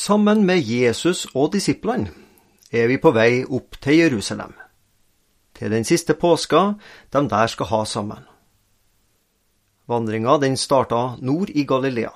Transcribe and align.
Sammen 0.00 0.46
med 0.48 0.62
Jesus 0.64 1.26
og 1.36 1.50
disiplene 1.52 2.08
er 2.72 2.86
vi 2.88 2.96
på 3.02 3.10
vei 3.12 3.42
opp 3.44 3.76
til 3.84 3.98
Jerusalem, 3.98 4.54
til 5.52 5.74
den 5.74 5.84
siste 5.84 6.14
påska 6.16 6.60
de 7.12 7.20
der 7.28 7.50
skal 7.52 7.68
ha 7.68 7.80
sammen. 7.84 8.22
Vandringa 9.90 10.38
den 10.40 10.56
starta 10.56 11.18
nord 11.20 11.52
i 11.52 11.66
Galilea. 11.68 12.14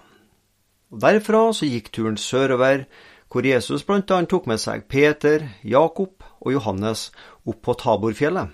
Og 0.95 1.03
Derfra 1.05 1.43
så 1.53 1.69
gikk 1.69 1.93
turen 1.93 2.17
sørover, 2.17 2.87
hvor 3.29 3.45
Jesus 3.45 3.85
annet 3.85 4.31
tok 4.33 4.47
med 4.47 4.65
seg 4.65 4.89
Peter, 4.89 5.45
Jakob 5.63 6.25
og 6.41 6.53
Johannes 6.57 7.11
opp 7.45 7.61
på 7.61 7.77
Taborfjellet. 7.85 8.49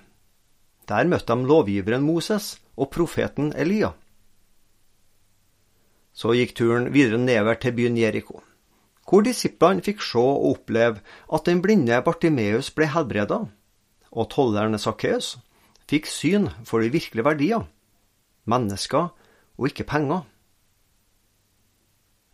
Der 0.89 1.07
møtte 1.07 1.37
de 1.37 1.47
lovgiveren 1.47 2.03
Moses 2.03 2.57
og 2.75 2.91
profeten 2.91 3.55
Elia. 3.55 3.95
Så 6.13 6.35
gikk 6.35 6.57
turen 6.57 6.91
videre 6.91 7.19
nedover 7.19 7.55
til 7.55 7.79
byen 7.79 7.97
Jeriko 7.97 8.43
hvor 9.11 9.25
disiplene 9.27 9.83
fikk 9.83 10.05
se 10.07 10.23
og 10.23 10.45
oppleve 10.55 11.03
at 11.35 11.47
den 11.49 11.61
blinde 11.65 11.99
Bartimeus 12.07 12.71
ble 12.71 12.87
helbreda, 12.95 13.43
og 14.11 14.31
tolleren 14.31 14.79
Sakkeus 14.79 15.35
fikk 15.91 16.07
syn 16.07 16.49
for 16.67 16.83
de 16.83 16.93
virkelige 16.95 17.27
verdier, 17.27 17.67
mennesker 18.47 19.11
og 19.59 19.67
ikke 19.67 19.89
penger. 19.91 20.23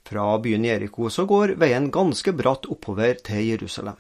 Fra 0.07 0.37
byen 0.39 0.69
Jeriko 0.69 1.09
så 1.11 1.25
går 1.27 1.57
veien 1.59 1.89
ganske 1.91 2.33
bratt 2.37 2.69
oppover 2.71 3.17
til 3.27 3.49
Jerusalem. 3.49 3.97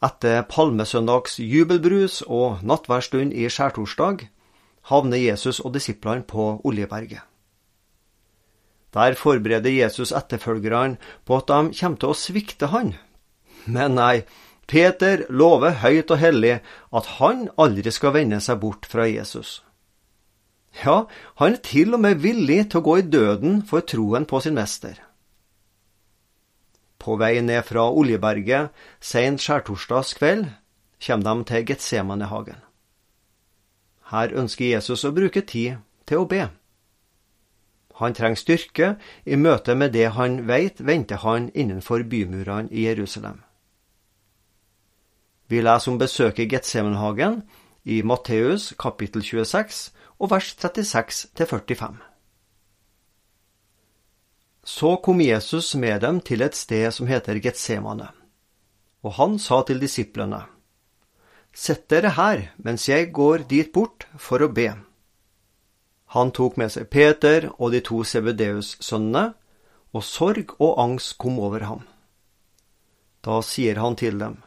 Etter 0.00 0.40
palmesøndags 0.48 1.36
jubelbrus 1.44 2.22
og 2.26 2.64
nattværstund 2.64 3.36
i 3.36 3.44
skjærtorsdag 3.52 4.24
havner 4.88 5.20
Jesus 5.20 5.60
og 5.60 5.76
disiplene 5.76 6.24
på 6.24 6.54
Oljeberget. 6.64 7.29
Der 8.94 9.14
forbereder 9.14 9.70
Jesus 9.70 10.12
etterfølgerne 10.12 10.98
på 11.24 11.38
at 11.38 11.50
de 11.50 11.74
kommer 11.78 12.00
til 12.00 12.10
å 12.10 12.18
svikte 12.18 12.70
han. 12.72 12.94
Men 13.66 13.94
nei, 13.98 14.22
Peter 14.70 15.24
lover 15.30 15.80
høyt 15.82 16.10
og 16.10 16.22
hellig 16.22 16.60
at 16.94 17.10
han 17.18 17.48
aldri 17.58 17.90
skal 17.94 18.14
vende 18.14 18.40
seg 18.42 18.60
bort 18.62 18.86
fra 18.90 19.06
Jesus. 19.10 19.60
Ja, 20.84 21.06
han 21.42 21.56
er 21.56 21.62
til 21.66 21.94
og 21.96 22.02
med 22.04 22.22
villig 22.22 22.68
til 22.70 22.80
å 22.80 22.86
gå 22.86 22.98
i 23.00 23.06
døden 23.06 23.62
for 23.66 23.82
troen 23.82 24.26
på 24.30 24.38
sin 24.42 24.54
mester. 24.54 25.00
På 27.00 27.16
vei 27.18 27.40
ned 27.42 27.64
fra 27.66 27.88
Oljeberget 27.90 28.70
seint 29.00 29.42
skjærtorsdags 29.42 30.14
kveld 30.18 30.46
kommer 31.00 31.26
de 31.26 31.48
til 31.48 31.66
Getsemanehagen. 31.66 32.60
Her 34.10 34.34
ønsker 34.36 34.68
Jesus 34.68 35.04
å 35.06 35.14
bruke 35.16 35.42
tid 35.42 35.80
til 36.06 36.22
å 36.22 36.28
be. 36.28 36.46
Han 38.00 38.16
trenger 38.16 38.40
styrke 38.40 38.90
i 39.28 39.36
møte 39.36 39.76
med 39.76 39.92
det 39.92 40.08
han 40.16 40.40
veit 40.48 40.80
venter 40.80 41.20
han 41.20 41.50
innenfor 41.52 42.06
bymurene 42.08 42.72
i 42.72 42.86
Jerusalem. 42.88 43.42
Vi 45.50 45.60
leser 45.60 45.92
om 45.92 45.98
besøket 45.98 46.46
i 46.46 46.50
Getsemenhagen 46.54 47.42
i 47.84 48.02
Matteus 48.02 48.70
kapittel 48.78 49.24
26 49.26 49.90
og 50.20 50.30
vers 50.30 50.54
36 50.56 51.26
45. 51.36 51.98
Så 54.64 54.96
kom 55.02 55.20
Jesus 55.20 55.74
med 55.74 56.00
dem 56.00 56.20
til 56.20 56.42
et 56.44 56.56
sted 56.56 56.90
som 56.92 57.08
heter 57.08 57.40
Getsemane, 57.42 58.08
og 59.02 59.16
han 59.16 59.38
sa 59.38 59.62
til 59.66 59.80
disiplene, 59.80 60.44
Sett 61.50 61.88
dere 61.90 62.14
her 62.14 62.44
mens 62.62 62.86
jeg 62.88 63.10
går 63.12 63.42
dit 63.50 63.72
bort 63.74 64.06
for 64.16 64.38
å 64.44 64.48
be. 64.54 64.70
Han 66.14 66.32
tok 66.34 66.56
med 66.58 66.72
seg 66.74 66.88
Peter 66.90 67.48
og 67.52 67.70
de 67.74 67.80
to 67.86 68.02
Sebedeus-sønnene, 68.02 69.30
og 69.94 70.04
sorg 70.06 70.54
og 70.58 70.78
angst 70.82 71.16
kom 71.18 71.38
over 71.42 71.64
ham. 71.66 71.82
Da 73.26 73.40
sier 73.42 73.78
han 73.82 73.96
til 73.98 74.18
dem, 74.18 74.38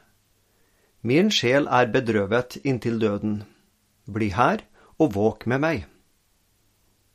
Min 1.04 1.32
sjel 1.32 1.68
er 1.68 1.92
bedrøvet 1.92 2.58
inntil 2.64 3.00
døden. 3.00 3.44
Bli 4.08 4.30
her 4.32 4.64
og 5.00 5.16
våk 5.16 5.46
med 5.52 5.60
meg. 5.60 5.86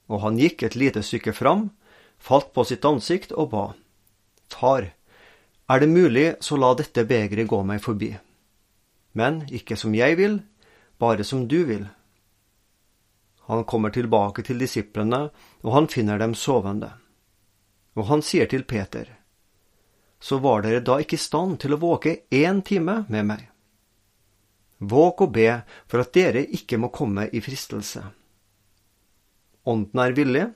Og 0.08 0.20
han 0.25 0.37
gikk 0.41 0.62
et 0.62 0.76
lite 0.76 1.03
stykke 1.03 1.32
fram, 1.32 1.70
falt 2.19 2.53
på 2.53 2.64
sitt 2.69 2.84
ansikt 2.84 3.32
og 3.32 3.50
ba, 3.53 3.64
Far, 4.48 4.91
er 5.69 5.81
det 5.81 5.88
mulig, 5.88 6.37
så 6.41 6.56
la 6.56 6.72
dette 6.75 7.04
begeret 7.04 7.48
gå 7.48 7.60
meg 7.64 7.81
forbi. 7.84 8.14
Men 9.12 9.42
ikke 9.53 9.76
som 9.76 9.94
jeg 9.94 10.16
vil, 10.16 10.41
bare 10.98 11.25
som 11.25 11.47
du 11.48 11.62
vil. 11.69 11.84
Han 13.48 13.64
kommer 13.64 13.91
tilbake 13.91 14.42
til 14.44 14.59
disiplene, 14.60 15.31
og 15.64 15.72
han 15.72 15.86
finner 15.88 16.20
dem 16.20 16.34
sovende. 16.36 16.91
Og 17.97 18.04
han 18.10 18.22
sier 18.22 18.47
til 18.47 18.64
Peter, 18.69 19.09
Så 20.20 20.38
var 20.38 20.62
dere 20.62 20.81
da 20.81 20.98
ikke 20.98 21.14
i 21.16 21.22
stand 21.22 21.60
til 21.62 21.72
å 21.72 21.78
våke 21.81 22.26
én 22.28 22.60
time 22.62 23.04
med 23.08 23.25
meg? 23.25 23.48
Våk 24.78 25.22
og 25.22 25.32
be 25.32 25.62
for 25.87 26.03
at 26.03 26.12
dere 26.12 26.44
ikke 26.44 26.76
må 26.76 26.91
komme 26.92 27.28
i 27.32 27.41
fristelse. 27.41 28.03
Ånden 29.64 30.00
er 30.00 30.12
villig, 30.12 30.47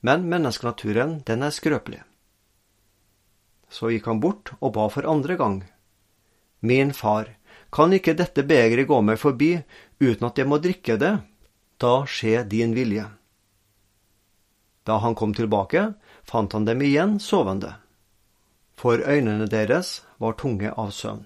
men 0.00 0.28
menneskenaturen, 0.28 1.22
den 1.26 1.42
er 1.42 1.50
skrøpelig. 1.50 2.02
Så 3.68 3.90
gikk 3.90 4.06
han 4.06 4.20
bort 4.20 4.52
og 4.60 4.76
ba 4.76 4.86
for 4.92 5.08
andre 5.08 5.36
gang. 5.36 5.64
Min 6.60 6.92
far, 6.94 7.32
kan 7.72 7.92
ikke 7.92 8.14
dette 8.14 8.46
begeret 8.46 8.86
gå 8.86 9.00
meg 9.02 9.18
forbi 9.18 9.56
uten 9.98 10.28
at 10.28 10.38
jeg 10.38 10.46
må 10.46 10.60
drikke 10.62 11.00
det 11.00 11.16
da 11.76 12.06
skje 12.06 12.44
din 12.44 12.74
vilje. 12.74 13.04
Da 14.86 14.98
han 14.98 15.14
kom 15.14 15.34
tilbake, 15.34 15.92
fant 16.24 16.52
han 16.52 16.64
dem 16.64 16.82
igjen 16.82 17.18
sovende, 17.20 17.74
for 18.76 19.02
øynene 19.02 19.48
deres 19.50 20.02
var 20.22 20.36
tunge 20.38 20.70
av 20.72 20.90
søvn. 20.90 21.24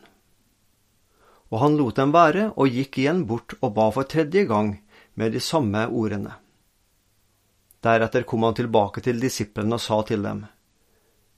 Og 1.50 1.58
han 1.58 1.76
lot 1.76 1.98
dem 1.98 2.12
være 2.14 2.52
og 2.56 2.70
gikk 2.70 3.00
igjen 3.02 3.24
bort 3.26 3.56
og 3.60 3.74
ba 3.74 3.90
for 3.90 4.06
tredje 4.06 4.46
gang 4.46 4.76
med 5.14 5.32
de 5.32 5.40
samme 5.40 5.86
ordene. 5.88 6.36
Deretter 7.82 8.22
kom 8.22 8.46
han 8.46 8.54
tilbake 8.54 9.02
til 9.04 9.20
disiplene 9.20 9.76
og 9.76 9.82
sa 9.82 10.02
til 10.06 10.22
dem, 10.22 10.44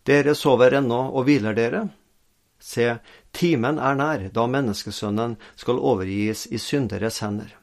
Dere 0.02 0.34
sover 0.34 0.74
ennå 0.80 0.98
og 1.14 1.28
hviler 1.28 1.54
dere? 1.54 1.84
Se, 2.58 2.98
timen 3.30 3.78
er 3.78 3.98
nær 3.98 4.28
da 4.34 4.46
menneskesønnen 4.50 5.36
skal 5.58 5.78
overgis 5.78 6.48
i 6.50 6.58
synderes 6.58 7.20
hender. 7.22 7.61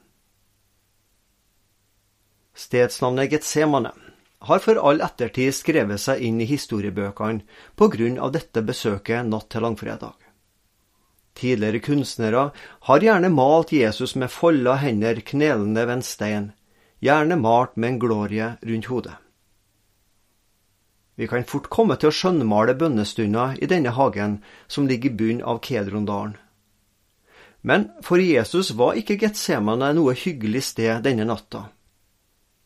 Stedsnavnet 2.54 3.30
Getsemane 3.30 3.92
har 4.40 4.58
for 4.64 4.80
all 4.80 5.02
ettertid 5.04 5.52
skrevet 5.54 6.00
seg 6.00 6.22
inn 6.24 6.40
i 6.40 6.48
historiebøkene 6.48 7.44
på 7.76 7.88
grunn 7.92 8.18
av 8.18 8.32
dette 8.36 8.62
besøket 8.64 9.28
natt 9.28 9.50
til 9.52 9.64
langfredag. 9.66 10.16
Tidligere 11.36 11.80
kunstnere 11.84 12.50
har 12.88 13.04
gjerne 13.04 13.30
malt 13.32 13.72
Jesus 13.72 14.16
med 14.16 14.32
folda 14.32 14.74
hender 14.80 15.20
knelende 15.24 15.84
ved 15.86 15.98
en 15.98 16.04
stein, 16.04 16.52
gjerne 17.00 17.36
malt 17.40 17.76
med 17.76 17.94
en 17.94 18.00
glorie 18.02 18.52
rundt 18.60 18.88
hodet. 18.92 19.16
Vi 21.20 21.28
kan 21.28 21.44
fort 21.44 21.68
komme 21.68 21.98
til 22.00 22.08
å 22.08 22.16
skjønnmale 22.16 22.74
bønnestunder 22.80 23.58
i 23.60 23.68
denne 23.68 23.92
hagen 23.92 24.38
som 24.68 24.86
ligger 24.88 25.12
i 25.12 25.18
bunnen 25.20 25.42
av 25.44 25.60
Kedrondalen. 25.60 26.38
Men 27.60 27.90
for 28.00 28.16
Jesus 28.16 28.70
var 28.72 28.96
ikke 28.96 29.18
Getsemane 29.20 29.92
noe 29.92 30.14
hyggelig 30.16 30.62
sted 30.70 31.04
denne 31.04 31.26
natta. 31.28 31.66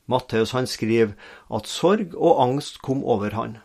Matteus 0.06 0.53
han 0.53 0.66
skriver 0.69 1.15
at 1.48 1.70
sorg 1.70 2.15
og 2.15 2.42
angst 2.42 2.82
kom 2.84 3.04
over 3.04 3.34
han. 3.37 3.59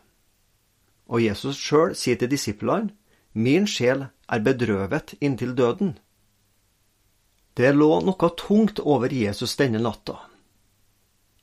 Og 1.09 1.23
Jesus 1.23 1.59
sjøl 1.59 1.95
sier 1.97 2.19
til 2.19 2.31
disiplene, 2.31 2.93
Min 3.33 3.67
sjel 3.69 4.07
er 4.27 4.41
bedrøvet 4.41 5.13
inntil 5.21 5.53
døden. 5.55 5.93
Det 7.53 7.69
lå 7.75 7.91
noe 8.01 8.29
tungt 8.39 8.79
over 8.79 9.13
Jesus 9.13 9.53
denne 9.59 9.81
natta. 9.83 10.15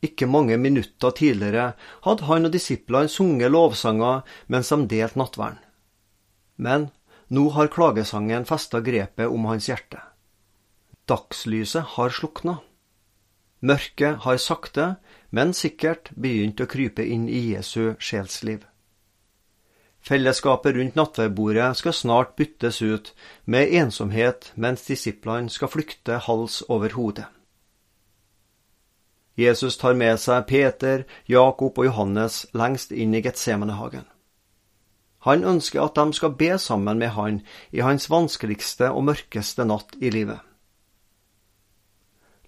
Ikke 0.02 0.26
mange 0.26 0.56
minutter 0.60 1.14
tidligere 1.14 1.72
hadde 2.04 2.26
han 2.28 2.48
og 2.48 2.52
disiplene 2.52 3.10
sunget 3.12 3.52
lovsanger 3.52 4.26
mens 4.52 4.72
de 4.74 4.80
delte 4.90 5.20
nattverden. 5.20 5.62
Men 6.56 6.90
nå 7.28 7.48
har 7.56 7.72
klagesangen 7.72 8.46
festa 8.48 8.80
grepet 8.80 9.30
om 9.30 9.46
hans 9.50 9.68
hjerte. 9.70 10.00
Dagslyset 11.06 11.96
har 11.96 12.10
slukna. 12.10 12.60
Mørket 13.66 14.22
har 14.22 14.38
sakte, 14.38 14.86
men 15.34 15.52
sikkert 15.56 16.12
begynt 16.14 16.60
å 16.62 16.68
krype 16.70 17.02
inn 17.02 17.26
i 17.28 17.40
Jesu 17.50 17.96
sjelsliv. 17.98 18.62
Fellesskapet 20.06 20.76
rundt 20.76 20.94
nattverdbordet 20.94 21.72
skal 21.80 21.94
snart 21.96 22.36
byttes 22.38 22.78
ut 22.82 23.10
med 23.44 23.72
ensomhet 23.74 24.52
mens 24.54 24.86
disiplene 24.86 25.50
skal 25.50 25.72
flykte 25.72 26.20
hals 26.28 26.60
over 26.68 26.94
hode. 26.94 27.24
Jesus 29.36 29.76
tar 29.76 29.98
med 29.98 30.20
seg 30.22 30.46
Peter, 30.48 31.02
Jakob 31.26 31.76
og 31.76 31.88
Johannes 31.88 32.44
lengst 32.54 32.94
inn 32.94 33.18
i 33.18 33.24
Getsemanehagen. 33.24 34.06
Han 35.26 35.42
ønsker 35.44 35.82
at 35.82 35.98
de 35.98 36.14
skal 36.14 36.36
be 36.38 36.54
sammen 36.62 37.02
med 37.02 37.16
han 37.18 37.42
i 37.74 37.82
hans 37.82 38.06
vanskeligste 38.12 38.92
og 38.94 39.08
mørkeste 39.10 39.66
natt 39.66 39.98
i 39.98 40.14
livet. 40.14 40.38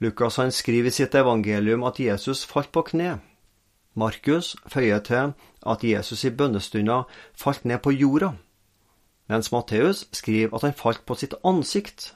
Lukas 0.00 0.36
han 0.36 0.52
skriver 0.52 0.88
i 0.88 0.94
sitt 0.94 1.14
evangelium 1.14 1.82
at 1.84 1.98
Jesus 2.00 2.44
falt 2.46 2.70
på 2.72 2.84
kne. 2.92 3.18
Markus 3.98 4.56
føyer 4.70 5.00
til 5.02 5.32
at 5.66 5.84
Jesus 5.84 6.24
i 6.24 6.30
bønnestunda 6.30 7.02
falt 7.34 7.64
ned 7.64 7.82
på 7.82 7.90
jorda, 7.90 8.32
mens 9.28 9.50
Matteus 9.52 10.04
skriver 10.12 10.54
at 10.54 10.62
han 10.62 10.76
falt 10.76 11.02
på 11.06 11.16
sitt 11.18 11.34
ansikt. 11.44 12.14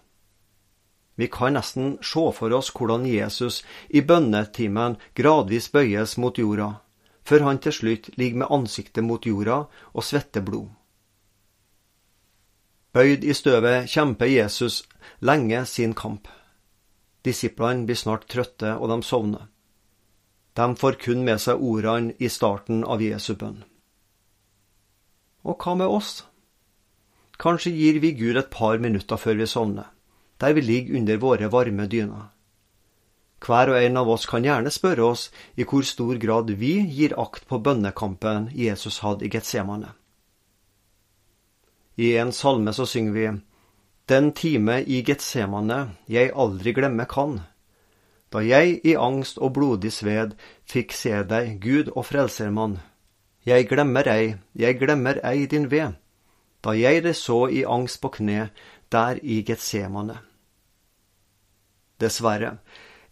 Vi 1.17 1.26
kan 1.26 1.56
nesten 1.58 1.99
se 2.02 2.23
for 2.32 2.55
oss 2.55 2.70
hvordan 2.70 3.06
Jesus 3.06 3.64
i 3.90 4.00
bønnetimen 4.00 4.96
gradvis 5.19 5.69
bøyes 5.69 6.17
mot 6.19 6.38
jorda, 6.38 6.70
før 7.26 7.49
han 7.49 7.58
til 7.58 7.73
slutt 7.73 8.11
ligger 8.17 8.44
med 8.44 8.50
ansiktet 8.50 9.05
mot 9.05 9.26
jorda 9.26 9.64
og 9.93 10.05
svetter 10.05 10.40
blod. 10.40 10.70
Bøyd 12.93 13.25
i 13.25 13.34
støvet 13.34 13.90
kjemper 13.90 14.29
Jesus 14.29 14.82
lenge 15.20 15.64
sin 15.67 15.94
kamp. 15.94 16.29
Disiplene 17.22 17.86
blir 17.86 17.98
snart 17.98 18.26
trøtte, 18.30 18.74
og 18.76 18.90
de 18.90 19.02
sovner. 19.06 19.46
De 20.58 20.66
får 20.76 20.98
kun 21.04 21.22
med 21.24 21.40
seg 21.40 21.62
ordene 21.62 22.16
i 22.19 22.28
starten 22.28 22.82
av 22.84 23.02
Jesu 23.02 23.32
bønn. 23.38 23.62
Og 25.42 25.56
hva 25.58 25.74
med 25.78 25.88
oss? 25.90 26.24
Kanskje 27.42 27.72
gir 27.74 27.98
vi 28.02 28.12
Gud 28.19 28.36
et 28.36 28.52
par 28.52 28.78
minutter 28.78 29.19
før 29.19 29.40
vi 29.40 29.48
sovner, 29.50 29.88
der 30.38 30.52
vi 30.54 30.62
ligger 30.62 30.98
under 31.00 31.22
våre 31.22 31.48
varme 31.50 31.88
dyner. 31.90 32.28
Hver 33.42 33.72
og 33.72 33.78
en 33.80 33.96
av 33.98 34.10
oss 34.12 34.28
kan 34.30 34.44
gjerne 34.46 34.70
spørre 34.70 35.02
oss 35.02 35.24
i 35.58 35.64
hvor 35.66 35.82
stor 35.82 36.19
grad 36.22 36.52
vi 36.60 36.76
gir 36.86 37.16
akt 37.19 37.48
på 37.50 37.58
bønnekampen 37.58 38.52
Jesus 38.54 39.00
hadde 39.02 39.26
i 39.26 39.32
Getsemane. 39.32 39.90
I 41.98 42.14
en 42.22 42.30
salme 42.32 42.72
så 42.72 42.86
synger 42.86 43.16
vi 43.16 43.26
Den 44.08 44.32
time 44.32 44.81
i 44.82 45.02
Getsemane 45.06 45.93
jeg 46.10 46.32
aldri 46.34 46.72
glemme 46.75 47.04
kan, 47.06 47.37
da 48.34 48.40
jeg 48.43 48.81
i 48.82 48.96
angst 48.99 49.38
og 49.38 49.52
blodig 49.54 49.93
sved 49.94 50.32
fikk 50.66 50.94
se 50.96 51.20
deg, 51.28 51.60
Gud 51.62 51.93
og 51.94 52.08
frelsermann. 52.08 52.81
Jeg 53.46 53.69
glemmer 53.70 54.08
ei, 54.10 54.34
jeg 54.58 54.78
glemmer 54.81 55.20
ei 55.22 55.46
din 55.46 55.69
ved, 55.70 55.94
da 56.66 56.75
jeg 56.75 57.04
det 57.04 57.14
så 57.16 57.46
i 57.46 57.62
angst 57.62 58.00
på 58.02 58.10
kne, 58.16 58.49
der 58.90 59.20
i 59.22 59.43
Getsemane. 59.46 60.19
Dessverre 62.02 62.56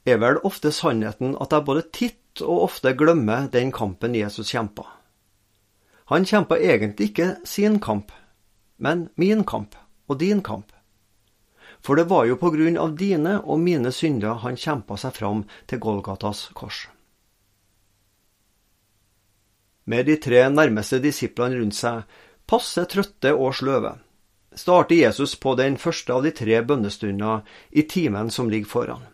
er 0.07 0.19
vel 0.19 0.41
ofte 0.43 0.73
sannheten 0.75 1.37
at 1.39 1.55
jeg 1.55 1.67
både 1.71 1.87
titt 1.95 2.43
og 2.43 2.65
ofte 2.67 2.97
glemmer 2.99 3.47
den 3.47 3.71
kampen 3.71 4.19
Jesus 4.19 4.51
kjempa. 4.51 4.89
Han 6.11 6.27
kjempa 6.27 6.59
egentlig 6.59 7.13
ikke 7.13 7.37
sin 7.45 7.79
kamp, 7.79 8.11
men 8.79 9.09
min 9.15 9.47
kamp 9.47 9.79
og 10.09 10.19
din 10.19 10.43
kamp. 10.43 10.73
For 11.81 11.97
det 11.97 12.09
var 12.11 12.27
jo 12.29 12.37
på 12.37 12.51
grunn 12.53 12.77
av 12.81 12.97
dine 12.99 13.39
og 13.41 13.61
mine 13.63 13.93
synder 13.93 14.43
han 14.45 14.59
kjempa 14.61 14.99
seg 15.01 15.17
fram 15.17 15.45
til 15.71 15.81
Golgatas 15.81 16.49
kors. 16.57 16.89
Med 19.89 20.07
de 20.07 20.19
tre 20.21 20.45
nærmeste 20.53 21.01
disiplene 21.03 21.57
rundt 21.59 21.79
seg, 21.79 22.05
passe 22.47 22.85
trøtte 22.91 23.33
og 23.33 23.57
sløve, 23.57 23.95
starter 24.55 24.99
Jesus 24.99 25.37
på 25.41 25.55
den 25.59 25.79
første 25.81 26.13
av 26.15 26.27
de 26.27 26.35
tre 26.37 26.61
bønnestundene 26.67 27.41
i 27.71 27.87
timen 27.89 28.31
som 28.31 28.51
ligger 28.53 28.71
foran. 28.71 29.09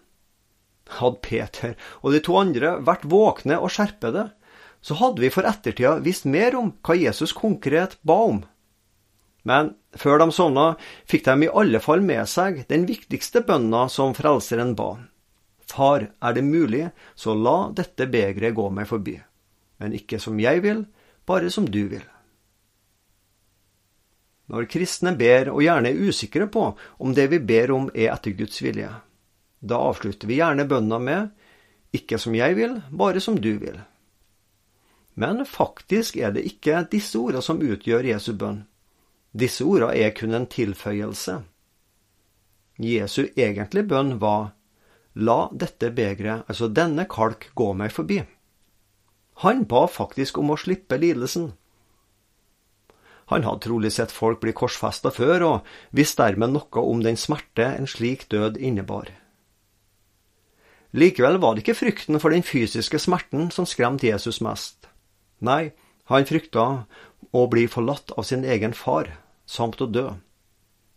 Hadde 0.98 1.22
Peter 1.22 1.74
og 2.02 2.12
de 2.14 2.20
to 2.22 2.36
andre 2.38 2.76
vært 2.86 3.06
våkne 3.10 3.58
og 3.58 3.72
skjerpede, 3.74 4.28
så 4.82 4.98
hadde 5.00 5.22
vi 5.22 5.32
for 5.34 5.48
ettertida 5.48 5.96
visst 6.02 6.28
mer 6.30 6.54
om 6.58 6.70
hva 6.86 6.94
Jesus 6.98 7.32
konkret 7.34 7.96
ba 8.06 8.18
om. 8.28 8.44
Men 9.46 9.74
før 9.94 10.18
de 10.18 10.32
sovna, 10.34 10.72
fikk 11.06 11.28
de 11.28 11.46
i 11.46 11.52
alle 11.62 11.80
fall 11.82 12.02
med 12.02 12.26
seg 12.30 12.64
den 12.70 12.86
viktigste 12.88 13.44
bønna 13.46 13.86
som 13.92 14.14
Frelseren 14.16 14.74
ba. 14.78 14.96
Far, 15.66 16.08
er 16.22 16.34
det 16.34 16.42
mulig, 16.46 16.88
så 17.14 17.34
la 17.34 17.70
dette 17.74 18.08
begeret 18.10 18.54
gå 18.54 18.66
meg 18.74 18.90
forbi. 18.90 19.16
Men 19.78 19.94
ikke 19.94 20.18
som 20.22 20.38
jeg 20.40 20.62
vil, 20.66 20.84
bare 21.26 21.50
som 21.50 21.66
du 21.70 21.84
vil. 21.90 22.04
Når 24.50 24.68
kristne 24.70 25.12
ber 25.18 25.50
og 25.50 25.64
gjerne 25.64 25.90
er 25.90 26.06
usikre 26.06 26.46
på 26.50 26.68
om 27.02 27.14
det 27.14 27.26
vi 27.32 27.42
ber 27.42 27.72
om 27.74 27.88
er 27.94 28.12
etter 28.12 28.34
Guds 28.38 28.62
vilje, 28.62 28.92
da 29.58 29.80
avslutter 29.88 30.30
vi 30.30 30.38
gjerne 30.38 30.68
bønna 30.70 31.00
med 31.02 31.34
ikke 31.96 32.18
som 32.20 32.34
jeg 32.36 32.54
vil, 32.58 32.80
bare 32.90 33.22
som 33.22 33.38
du 33.40 33.56
vil. 33.58 33.78
Men 35.16 35.46
faktisk 35.48 36.18
er 36.20 36.34
det 36.36 36.44
ikke 36.46 36.84
disse 36.92 37.18
ordene 37.18 37.42
som 37.42 37.62
utgjør 37.62 38.06
Jesu 38.10 38.34
bønn. 38.36 38.64
Disse 39.36 39.66
ordene 39.68 39.92
er 40.00 40.14
kun 40.16 40.34
en 40.36 40.46
tilføyelse. 40.48 41.40
Jesu 42.80 43.26
egentlige 43.36 43.88
bønn 43.90 44.16
var 44.20 44.54
La 45.16 45.46
dette 45.52 45.90
begeret, 45.96 46.44
altså 46.48 46.68
denne 46.68 47.06
kalk, 47.08 47.50
gå 47.56 47.70
meg 47.72 47.92
forbi. 47.92 48.20
Han 49.44 49.64
ba 49.68 49.86
faktisk 49.88 50.38
om 50.40 50.52
å 50.52 50.58
slippe 50.60 50.98
lidelsen. 51.00 51.50
Han 53.32 53.44
hadde 53.44 53.64
trolig 53.64 53.90
sett 53.96 54.12
folk 54.12 54.42
bli 54.44 54.52
korsfesta 54.56 55.10
før, 55.12 55.44
og 55.44 55.70
visste 55.96 56.22
dermed 56.22 56.52
noe 56.52 56.84
om 56.84 57.00
den 57.04 57.16
smerte 57.16 57.64
en 57.74 57.88
slik 57.90 58.28
død 58.32 58.60
innebar. 58.60 59.10
Likevel 60.96 61.40
var 61.42 61.56
det 61.56 61.64
ikke 61.64 61.80
frykten 61.80 62.20
for 62.22 62.32
den 62.32 62.44
fysiske 62.46 63.00
smerten 63.02 63.50
som 63.52 63.66
skremte 63.68 64.06
Jesus 64.06 64.40
mest. 64.44 64.86
Nei, 65.44 65.74
han 66.08 66.28
frykta 66.28 66.86
å 67.32 67.46
bli 67.52 67.66
forlatt 67.68 68.14
av 68.16 68.24
sin 68.28 68.44
egen 68.44 68.76
far, 68.76 69.10
samt 69.46 69.80
å 69.80 69.86
dø. 69.86 70.08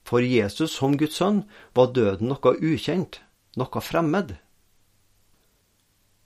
For 0.09 0.25
Jesus 0.25 0.73
som 0.73 0.97
Guds 0.97 1.19
sønn 1.21 1.43
var 1.77 1.93
døden 1.93 2.31
noe 2.33 2.53
ukjent, 2.57 3.21
noe 3.55 3.83
fremmed. 3.85 4.33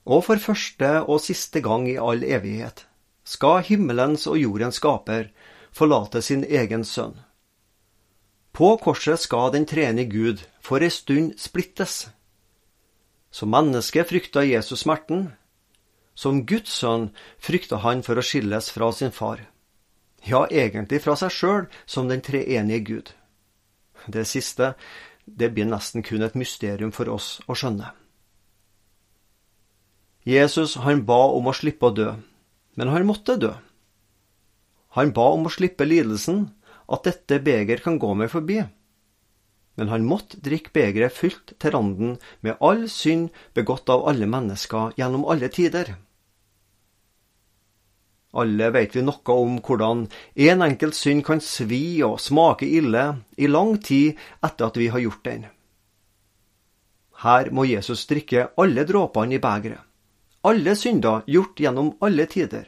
Og 0.04 0.24
for 0.26 0.40
første 0.40 0.90
og 1.04 1.20
siste 1.24 1.60
gang 1.64 1.86
i 1.88 2.00
all 2.00 2.24
evighet 2.24 2.86
skal 3.24 3.62
himmelens 3.64 4.26
og 4.28 4.36
jordens 4.40 4.80
skaper 4.80 5.30
forlate 5.72 6.20
sin 6.24 6.44
egen 6.44 6.84
sønn. 6.84 7.14
På 8.54 8.74
korset 8.80 9.20
skal 9.20 9.50
den 9.54 9.64
trene 9.66 10.04
Gud 10.08 10.44
for 10.62 10.84
ei 10.84 10.92
stund 10.92 11.38
splittes. 11.40 12.04
Som 13.34 13.50
menneske 13.50 14.04
frykta 14.06 14.44
Jesus 14.46 14.84
smerten. 14.84 15.32
Som 16.14 16.44
Guds 16.46 16.76
sønn 16.78 17.08
frykta 17.42 17.80
han 17.82 18.04
for 18.06 18.20
å 18.20 18.24
skilles 18.24 18.70
fra 18.70 18.92
sin 18.94 19.10
far 19.10 19.42
ja, 20.24 20.46
egentlig 20.50 21.02
fra 21.04 21.16
seg 21.20 21.32
sjøl 21.32 21.66
som 21.86 22.08
den 22.08 22.24
treenige 22.24 22.84
Gud. 22.88 23.12
Det 24.06 24.24
siste, 24.28 24.74
det 25.24 25.52
blir 25.54 25.68
nesten 25.68 26.04
kun 26.04 26.24
et 26.24 26.36
mysterium 26.36 26.92
for 26.92 27.08
oss 27.12 27.38
å 27.48 27.56
skjønne. 27.56 27.92
Jesus, 30.24 30.78
han 30.80 31.04
ba 31.04 31.20
om 31.36 31.50
å 31.50 31.56
slippe 31.56 31.90
å 31.90 31.94
dø, 31.94 32.14
men 32.80 32.92
han 32.92 33.04
måtte 33.08 33.36
dø. 33.40 33.52
Han 34.96 35.12
ba 35.12 35.26
om 35.34 35.44
å 35.48 35.52
slippe 35.52 35.84
lidelsen, 35.84 36.46
at 36.88 37.04
dette 37.04 37.40
beger 37.44 37.80
kan 37.84 37.98
gå 38.00 38.12
meg 38.16 38.30
forbi. 38.32 38.62
Men 39.76 39.90
han 39.90 40.06
måtte 40.06 40.40
drikke 40.44 40.72
begeret 40.76 41.16
fylt 41.16 41.54
til 41.58 41.74
randen 41.74 42.16
med 42.46 42.60
all 42.62 42.84
synd 42.92 43.32
begått 43.56 43.90
av 43.90 44.04
alle 44.08 44.28
mennesker 44.30 44.94
gjennom 45.00 45.24
alle 45.28 45.50
tider. 45.52 45.96
Alle 48.34 48.70
vet 48.74 48.96
vi 48.96 49.04
noe 49.06 49.34
om 49.38 49.58
hvordan 49.62 50.06
en 50.48 50.62
enkelt 50.66 50.96
synd 50.98 51.22
kan 51.26 51.42
svi 51.44 52.02
og 52.02 52.18
smake 52.22 52.66
ille 52.66 53.04
i 53.38 53.50
lang 53.50 53.76
tid 53.78 54.18
etter 54.42 54.66
at 54.66 54.78
vi 54.80 54.88
har 54.90 55.02
gjort 55.04 55.24
den. 55.28 55.44
Her 57.24 57.50
må 57.54 57.64
Jesus 57.68 58.04
drikke 58.10 58.48
alle 58.60 58.84
dråpene 58.88 59.38
i 59.38 59.42
begeret, 59.42 59.80
alle 60.44 60.74
synder 60.76 61.22
gjort 61.30 61.60
gjennom 61.62 61.94
alle 62.04 62.26
tider. 62.28 62.66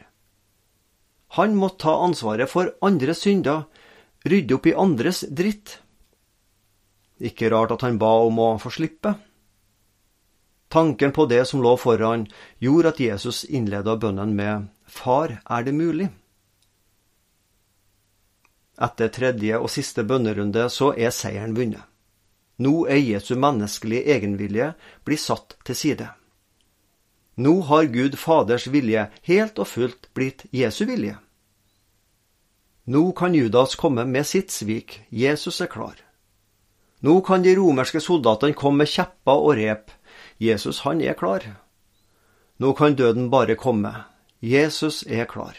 Han 1.35 1.57
må 1.59 1.69
ta 1.75 1.93
ansvaret 2.05 2.49
for 2.49 2.71
andres 2.81 3.25
synder, 3.25 3.67
rydde 4.25 4.55
opp 4.55 4.69
i 4.71 4.73
andres 4.73 5.25
dritt. 5.27 5.81
Ikke 7.19 7.51
rart 7.51 7.75
at 7.75 7.83
han 7.83 7.99
ba 7.99 8.13
om 8.23 8.39
å 8.39 8.53
få 8.61 8.71
slippe. 8.73 9.13
Tanken 10.67 11.11
på 11.11 11.25
det 11.25 11.45
som 11.47 11.61
lå 11.63 11.77
foran, 11.79 12.27
gjorde 12.59 12.91
at 12.91 12.99
Jesus 12.99 13.43
innleda 13.45 13.95
bønnen 13.95 14.35
med 14.35 14.67
Far, 14.87 15.39
er 15.43 15.63
det 15.63 15.73
mulig? 15.75 16.09
Etter 18.77 19.09
tredje 19.09 19.57
og 19.57 19.71
siste 19.73 20.03
bønnerunde 20.05 20.67
så 20.69 20.91
er 20.93 21.15
seieren 21.15 21.55
vunnet. 21.57 21.83
Nå 22.57 22.87
er 22.89 22.97
Jesu 22.97 23.35
menneskelige 23.37 24.15
egenvilje 24.15 24.71
blitt 25.05 25.21
satt 25.21 25.55
til 25.65 25.77
side. 25.77 26.07
Nå 27.37 27.53
har 27.69 27.89
Gud 27.93 28.17
Faders 28.17 28.65
vilje 28.73 29.07
helt 29.29 29.59
og 29.61 29.69
fullt 29.69 30.09
blitt 30.17 30.45
Jesu 30.51 30.85
vilje. 30.89 31.17
Nå 32.87 33.11
kan 33.11 33.35
Judas 33.35 33.75
komme 33.75 34.05
med 34.09 34.25
sitt 34.25 34.51
svik, 34.51 35.01
Jesus 35.09 35.61
er 35.61 35.69
klar. 35.69 35.97
Nå 37.05 37.19
kan 37.21 37.43
de 37.45 37.53
romerske 37.57 38.01
soldatene 38.01 38.57
komme 38.57 38.81
med 38.81 38.89
kjepper 38.89 39.43
og 39.43 39.57
rep, 39.59 39.91
Jesus 40.37 40.79
han 40.85 41.01
er 41.01 41.13
klar. 41.13 41.45
Nå 42.57 42.73
kan 42.73 42.95
døden 42.95 43.29
bare 43.29 43.55
komme, 43.55 43.93
Jesus 44.39 45.03
er 45.07 45.25
klar. 45.25 45.57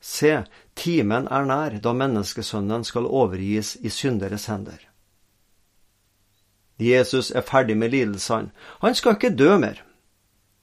Se, 0.00 0.44
timen 0.74 1.28
er 1.28 1.44
nær 1.44 1.76
da 1.82 1.92
menneskesønnen 1.92 2.84
skal 2.84 3.06
overgis 3.06 3.76
i 3.82 3.90
synderes 3.92 4.46
hender. 4.48 4.78
Jesus 6.80 7.30
er 7.30 7.44
ferdig 7.44 7.76
med 7.76 7.92
lidelsene. 7.92 8.54
Han 8.80 8.94
skal 8.94 9.18
ikke 9.18 9.36
dø 9.36 9.58
mer. 9.60 9.82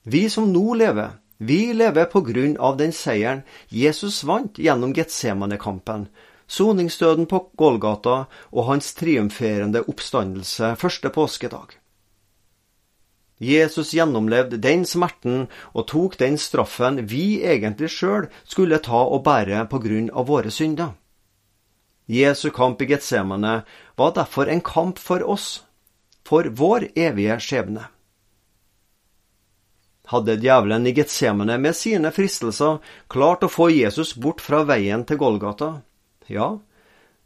Vi 0.03 0.29
som 0.29 0.49
nå 0.51 0.73
lever, 0.73 1.19
Vi 1.37 1.73
lever 1.73 2.05
på 2.05 2.21
grunn 2.25 2.55
av 2.57 2.77
den 2.77 2.91
seieren 2.91 3.43
Jesus 3.69 4.23
vant 4.25 4.57
gjennom 4.57 4.93
Getsemane-kampen, 4.97 6.07
soningsdøden 6.47 7.27
på 7.29 7.43
Golgata 7.53 8.23
og 8.49 8.65
hans 8.65 8.93
triumferende 8.97 9.83
oppstandelse 9.85 10.73
første 10.81 11.11
påskedag. 11.13 11.77
Jesus 13.37 13.93
gjennomlevde 13.93 14.57
den 14.57 14.85
smerten 14.85 15.45
og 15.73 15.87
tok 15.91 16.17
den 16.17 16.39
straffen 16.41 17.03
vi 17.09 17.43
egentlig 17.45 17.91
sjøl 17.93 18.29
skulle 18.43 18.81
ta 18.81 19.03
og 19.05 19.23
bære 19.27 19.67
på 19.69 19.81
grunn 19.83 20.09
av 20.09 20.25
våre 20.31 20.53
synder. 20.53 20.95
Jesu 22.07 22.49
kamp 22.55 22.81
i 22.81 22.87
Getsemane 22.89 23.61
var 23.99 24.15
derfor 24.15 24.49
en 24.49 24.61
kamp 24.61 24.97
for 24.99 25.21
oss, 25.27 25.63
for 26.25 26.47
vår 26.49 26.89
evige 26.95 27.37
skjebne. 27.43 27.85
Hadde 30.07 30.37
djevelen 30.39 30.87
i 30.87 30.95
Getsemane 30.95 31.57
med 31.59 31.75
sine 31.75 32.13
fristelser 32.15 32.79
klart 33.11 33.43
å 33.43 33.51
få 33.51 33.67
Jesus 33.75 34.15
bort 34.15 34.41
fra 34.41 34.63
veien 34.63 35.03
til 35.05 35.19
Golgata, 35.19 35.81
ja, 36.31 36.55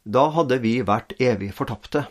da 0.04 0.24
hadde 0.34 0.58
vi 0.64 0.80
vært 0.82 1.14
evig 1.22 1.54
fortapte. 1.54 2.08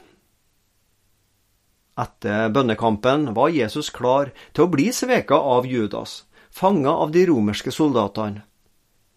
Etter 2.00 2.49
bønnekampen 2.54 3.33
var 3.37 3.52
Jesus 3.52 3.90
klar 3.92 4.30
til 4.54 4.64
å 4.64 4.71
bli 4.73 4.88
sveka 4.95 5.37
av 5.37 5.66
Judas, 5.69 6.25
fanga 6.50 6.95
av 7.04 7.12
de 7.12 7.26
romerske 7.28 7.73
soldatene. 7.75 8.45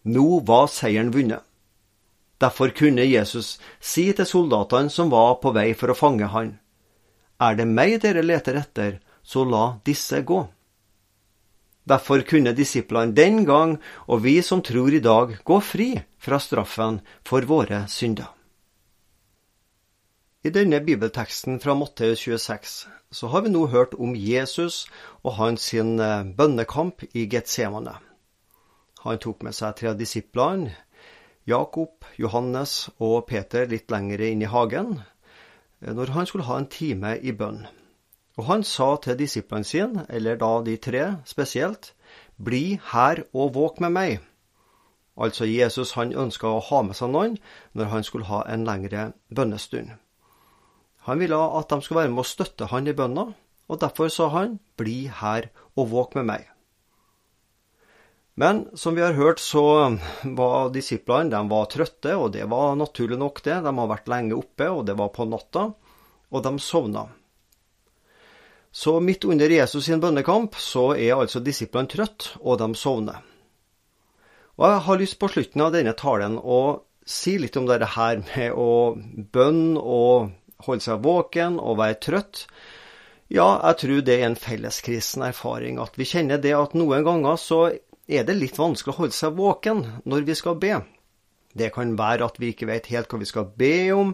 Nå 0.03 0.41
var 0.43 0.67
seieren 0.67 1.13
vunnet. 1.15 1.45
Derfor 2.43 2.73
kunne 2.75 3.05
Jesus 3.07 3.55
si 3.79 4.09
til 4.11 4.27
soldatene 4.27 4.91
som 4.91 5.13
var 5.13 5.37
på 5.39 5.53
vei 5.55 5.69
for 5.79 5.93
å 5.93 5.97
fange 5.97 6.27
han, 6.33 6.57
Er 7.39 7.55
det 7.55 7.65
meg 7.67 8.01
dere 8.01 8.21
leter 8.23 8.55
etter, 8.55 8.99
så 9.23 9.43
la 9.43 9.79
disse 9.83 10.21
gå. 10.21 10.43
Derfor 11.83 12.21
kunne 12.21 12.53
disiplene 12.55 13.11
den 13.11 13.43
gang, 13.45 13.79
og 14.07 14.23
vi 14.23 14.41
som 14.41 14.61
tror 14.61 14.93
i 14.93 15.03
dag, 15.03 15.35
gå 15.43 15.59
fri 15.59 15.89
fra 16.17 16.39
straffen 16.39 17.01
for 17.27 17.41
våre 17.41 17.83
synder. 17.87 18.29
I 20.43 20.51
denne 20.51 20.81
bibelteksten 20.83 21.61
fra 21.63 21.73
Matteus 21.73 22.19
26 22.19 22.87
så 23.11 23.27
har 23.31 23.41
vi 23.45 23.51
nå 23.53 23.67
hørt 23.71 23.93
om 23.95 24.11
Jesus 24.11 24.81
og 25.23 25.37
hans 25.37 25.69
sin 25.71 25.95
bønnekamp 26.35 27.05
i 27.13 27.23
Getsemane. 27.31 27.93
Han 29.05 29.21
tok 29.23 29.45
med 29.47 29.55
seg 29.55 29.77
tre 29.79 29.93
disiplene, 29.95 30.73
Jakob, 31.47 32.03
Johannes 32.19 32.89
og 32.99 33.23
Peter, 33.31 33.63
litt 33.71 33.87
lenger 33.91 34.25
inn 34.27 34.43
i 34.43 34.51
hagen, 34.51 34.99
eh, 35.81 35.95
når 35.95 36.11
han 36.11 36.27
skulle 36.27 36.49
ha 36.51 36.59
en 36.59 36.67
time 36.67 37.15
i 37.19 37.31
bønn. 37.31 37.63
Og 38.35 38.47
han 38.51 38.67
sa 38.67 38.97
til 38.99 39.19
disiplene 39.23 39.63
sine, 39.63 40.05
eller 40.09 40.35
da 40.43 40.53
de 40.67 40.75
tre 40.75 41.09
spesielt, 41.23 41.93
bli 42.35 42.81
her 42.91 43.23
og 43.31 43.55
våk 43.55 43.79
med 43.79 43.95
meg. 43.95 44.19
Altså 45.15 45.47
Jesus 45.47 45.95
han 45.95 46.11
ønska 46.11 46.51
å 46.51 46.63
ha 46.67 46.81
med 46.83 46.99
seg 46.99 47.15
noen 47.15 47.37
når 47.71 47.93
han 47.95 48.03
skulle 48.03 48.27
ha 48.27 48.43
en 48.49 48.67
lengre 48.67 49.13
bønnestund. 49.31 50.02
Han 51.07 51.19
ville 51.19 51.37
at 51.59 51.69
de 51.69 51.81
skulle 51.83 52.05
være 52.05 52.13
med 52.13 52.23
å 52.23 52.27
støtte 52.27 52.69
han 52.71 52.87
i 52.87 52.95
bønna, 52.95 53.27
og 53.67 53.79
derfor 53.79 54.11
sa 54.11 54.29
han, 54.33 54.57
bli 54.79 55.07
her 55.21 55.49
og 55.75 55.89
våk 55.91 56.15
med 56.19 56.29
meg. 56.29 56.49
Men 58.39 58.63
som 58.73 58.95
vi 58.95 59.03
har 59.03 59.13
hørt, 59.13 59.39
så 59.39 59.93
var 60.23 60.71
disiplene 60.73 61.29
de 61.29 61.41
var 61.51 61.67
trøtte, 61.69 62.15
og 62.17 62.31
det 62.33 62.47
var 62.49 62.77
naturlig 62.79 63.19
nok 63.21 63.43
det. 63.45 63.59
De 63.61 63.73
har 63.77 63.91
vært 63.91 64.09
lenge 64.09 64.37
oppe, 64.39 64.69
og 64.69 64.87
det 64.87 64.95
var 64.97 65.11
på 65.13 65.27
natta, 65.29 65.67
og 66.33 66.45
de 66.47 66.53
sovna. 66.59 67.05
Så 68.73 68.95
midt 68.99 69.27
under 69.29 69.51
Jesus 69.53 69.85
sin 69.85 70.01
bønnekamp 70.01 70.55
så 70.57 70.95
er 70.95 71.19
altså 71.19 71.43
disiplene 71.45 71.91
trøtte, 71.91 72.39
og 72.41 72.57
de 72.57 72.71
sovner. 72.73 73.21
Og 74.57 74.65
jeg 74.69 74.81
har 74.87 75.01
lyst 75.01 75.19
på 75.21 75.29
slutten 75.29 75.61
av 75.65 75.75
denne 75.75 75.93
talen 75.97 76.39
å 76.41 76.81
si 77.05 77.35
litt 77.37 77.57
om 77.59 77.67
dette 77.69 77.89
her 77.93 78.21
med 78.23 78.57
å 78.57 78.95
bønn 79.33 79.77
og 79.77 80.31
holde 80.65 80.85
seg 80.85 81.03
våken 81.03 81.59
og 81.61 81.79
være 81.81 81.99
trøtt. 82.03 82.45
Ja, 83.33 83.47
jeg 83.63 83.79
tror 83.81 84.01
det 84.05 84.17
er 84.19 84.27
en 84.27 84.39
felleskristen 84.39 85.23
erfaring 85.25 85.79
at 85.81 85.95
vi 85.97 86.07
kjenner 86.07 86.41
det 86.41 86.53
at 86.57 86.75
noen 86.77 87.05
ganger 87.05 87.39
så 87.41 87.61
er 88.07 88.25
det 88.27 88.35
litt 88.37 88.59
vanskelig 88.59 88.93
å 88.93 88.99
holde 89.03 89.17
seg 89.17 89.37
våken 89.37 89.85
når 90.09 90.27
vi 90.27 90.35
skal 90.37 90.59
be. 90.61 90.75
Det 91.53 91.69
kan 91.73 91.95
være 91.97 92.27
at 92.27 92.39
vi 92.41 92.51
ikke 92.53 92.69
vet 92.69 92.89
helt 92.91 93.11
hva 93.11 93.21
vi 93.21 93.29
skal 93.29 93.47
be 93.57 93.75
om, 93.93 94.13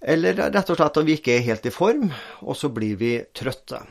eller 0.00 0.36
rett 0.40 0.70
og 0.72 0.78
slett 0.78 1.00
at 1.00 1.08
vi 1.08 1.16
ikke 1.18 1.34
er 1.36 1.46
helt 1.46 1.66
i 1.68 1.72
form, 1.74 2.10
og 2.40 2.56
så 2.56 2.70
blir 2.72 2.96
vi 3.00 3.14
trøtte. 3.36 3.82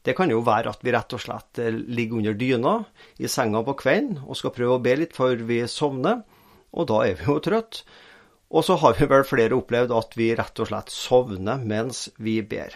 Det 0.00 0.14
kan 0.16 0.30
jo 0.32 0.40
være 0.44 0.72
at 0.72 0.84
vi 0.84 0.94
rett 0.94 1.12
og 1.12 1.20
slett 1.20 1.60
ligger 1.68 2.22
under 2.22 2.36
dyna 2.40 2.76
i 3.20 3.28
senga 3.28 3.60
på 3.66 3.76
kvelden 3.82 4.22
og 4.24 4.38
skal 4.38 4.54
prøve 4.56 4.78
å 4.78 4.84
be 4.84 4.94
litt 5.02 5.16
før 5.16 5.42
vi 5.48 5.60
sovner, 5.68 6.22
og 6.72 6.88
da 6.88 7.02
er 7.04 7.18
vi 7.18 7.28
jo 7.28 7.40
trøtte. 7.44 7.84
Og 8.50 8.66
så 8.66 8.76
har 8.82 8.96
vi 8.98 9.06
vel 9.10 9.26
flere 9.26 9.54
opplevd 9.54 9.92
at 9.94 10.16
vi 10.18 10.32
rett 10.34 10.62
og 10.62 10.70
slett 10.70 10.90
sovner 10.90 11.62
mens 11.62 12.08
vi 12.18 12.40
ber. 12.42 12.74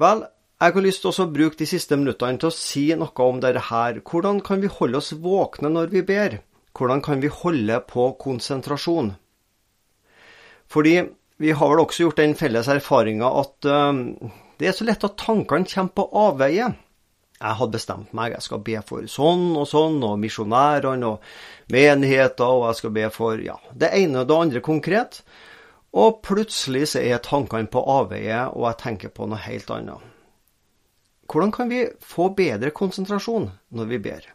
Vel, 0.00 0.24
jeg 0.62 0.74
har 0.74 0.84
lyst 0.86 1.04
til 1.04 1.12
å 1.12 1.26
bruke 1.28 1.60
de 1.60 1.68
siste 1.68 1.98
minuttene 2.00 2.40
til 2.40 2.48
å 2.48 2.56
si 2.56 2.86
noe 2.96 3.26
om 3.26 3.42
dette 3.42 3.66
her. 3.68 4.00
Hvordan 4.00 4.40
kan 4.46 4.62
vi 4.62 4.70
holde 4.72 5.02
oss 5.02 5.12
våkne 5.12 5.72
når 5.74 5.92
vi 5.92 6.02
ber? 6.08 6.38
Hvordan 6.74 7.04
kan 7.04 7.20
vi 7.20 7.30
holde 7.30 7.76
på 7.90 8.08
konsentrasjon? 8.22 9.12
Fordi 10.72 10.94
vi 11.42 11.52
har 11.52 11.70
vel 11.70 11.82
også 11.82 12.06
gjort 12.06 12.22
den 12.22 12.34
felles 12.38 12.70
erfaringa 12.72 13.28
at 13.42 13.68
uh, 13.68 13.92
det 14.58 14.70
er 14.70 14.76
så 14.76 14.86
lett 14.88 15.04
at 15.04 15.18
tankene 15.20 15.68
kommer 15.68 15.94
på 15.98 16.08
avveie 16.24 16.70
jeg 17.40 17.58
hadde 17.58 17.74
bestemt 17.74 18.12
meg, 18.16 18.36
jeg 18.36 18.46
skal 18.46 18.62
be 18.64 18.76
for 18.86 19.08
sånn 19.10 19.50
og 19.58 19.66
sånn, 19.68 19.98
og 20.06 20.20
misjonærene 20.22 21.08
og 21.08 21.24
menigheter, 21.72 22.46
og 22.46 22.68
jeg 22.70 22.80
skal 22.80 22.94
be 22.94 23.08
for 23.12 23.42
ja, 23.42 23.58
det 23.74 23.90
ene 23.98 24.22
og 24.22 24.30
det 24.30 24.38
andre 24.46 24.62
konkret. 24.64 25.20
Og 25.94 26.22
plutselig 26.26 26.88
så 26.94 27.02
er 27.02 27.22
tankene 27.22 27.70
på 27.70 27.82
avveie, 27.82 28.46
og 28.50 28.68
jeg 28.70 28.80
tenker 28.82 29.14
på 29.14 29.28
noe 29.30 29.42
helt 29.44 29.70
annet. 29.70 30.10
Hvordan 31.30 31.52
kan 31.54 31.70
vi 31.70 31.84
få 32.04 32.30
bedre 32.36 32.72
konsentrasjon 32.74 33.48
når 33.74 33.90
vi 33.90 34.00
ber? 34.02 34.26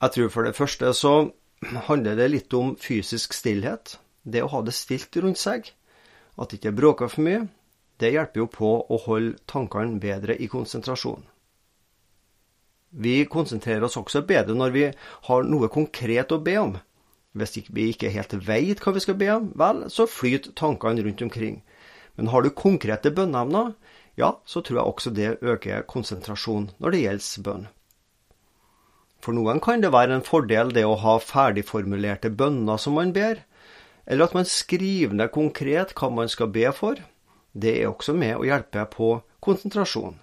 Jeg 0.00 0.14
tror 0.14 0.30
for 0.32 0.48
det 0.48 0.56
første 0.56 0.92
så 0.96 1.14
handler 1.88 2.16
det 2.16 2.30
litt 2.32 2.54
om 2.56 2.72
fysisk 2.80 3.36
stillhet. 3.36 3.98
Det 4.24 4.42
å 4.42 4.50
ha 4.52 4.62
det 4.64 4.74
stilt 4.76 5.16
rundt 5.20 5.40
seg. 5.40 5.68
At 6.40 6.50
det 6.50 6.60
ikke 6.60 6.76
bråker 6.76 7.12
for 7.12 7.24
mye. 7.26 7.44
Det 8.00 8.12
hjelper 8.14 8.42
jo 8.42 8.46
på 8.48 8.70
å 8.80 8.98
holde 9.04 9.38
tankene 9.50 10.00
bedre 10.00 10.36
i 10.40 10.48
konsentrasjon. 10.48 11.26
Vi 12.90 13.24
konsentrerer 13.30 13.84
oss 13.86 13.98
også 14.00 14.24
bedre 14.26 14.56
når 14.56 14.72
vi 14.74 14.86
har 15.28 15.44
noe 15.46 15.68
konkret 15.70 16.32
å 16.32 16.40
be 16.42 16.56
om. 16.58 16.78
Hvis 17.36 17.60
vi 17.70 17.90
ikke 17.92 18.10
helt 18.10 18.32
veit 18.46 18.80
hva 18.82 18.94
vi 18.96 19.02
skal 19.04 19.18
be 19.20 19.28
om, 19.30 19.50
vel, 19.54 19.84
så 19.92 20.08
flyter 20.10 20.56
tankene 20.58 21.04
rundt 21.06 21.22
omkring. 21.22 21.60
Men 22.18 22.32
har 22.32 22.42
du 22.42 22.50
konkrete 22.50 23.12
bønneemner, 23.14 23.76
ja, 24.18 24.32
så 24.44 24.64
tror 24.64 24.80
jeg 24.80 24.90
også 24.90 25.12
det 25.14 25.28
øker 25.38 25.86
konsentrasjon 25.86 26.72
når 26.82 26.96
det 26.96 27.04
gjelder 27.04 27.44
bønn. 27.46 27.68
For 29.20 29.36
noen 29.36 29.60
kan 29.60 29.84
det 29.84 29.92
være 29.92 30.16
en 30.16 30.26
fordel 30.26 30.72
det 30.74 30.86
å 30.88 30.98
ha 31.02 31.18
ferdigformulerte 31.20 32.32
bønner 32.32 32.80
som 32.80 32.96
man 32.96 33.12
ber, 33.14 33.44
eller 34.08 34.26
at 34.26 34.34
man 34.34 34.48
skriver 34.48 35.14
ned 35.14 35.30
konkret 35.34 35.92
hva 35.94 36.08
man 36.10 36.30
skal 36.32 36.50
be 36.50 36.66
for. 36.74 36.98
Det 37.52 37.72
er 37.80 37.90
også 37.90 38.14
med 38.14 38.36
å 38.38 38.46
hjelpe 38.46 38.84
på 38.92 39.14
konsentrasjon. 39.42 40.18